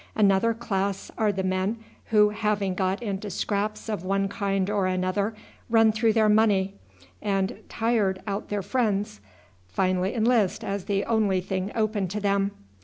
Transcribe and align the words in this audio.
Another 0.15 0.55
class 0.55 1.11
are 1.15 1.31
the 1.31 1.43
men 1.43 1.77
who 2.05 2.29
having 2.29 2.73
got 2.73 3.03
into 3.03 3.29
scrapes 3.29 3.87
of 3.87 4.03
one 4.03 4.27
kind 4.29 4.67
or 4.67 4.87
another, 4.87 5.35
run 5.69 5.91
through 5.91 6.13
their 6.13 6.27
money, 6.27 6.73
and 7.21 7.59
tired 7.69 8.19
out 8.25 8.49
their 8.49 8.63
friends, 8.63 9.21
finally 9.67 10.15
enlist 10.15 10.63
as 10.63 10.85
the 10.85 11.05
only 11.05 11.39
thing 11.39 11.71
open 11.75 12.07
to 12.07 12.19
them. 12.19 12.49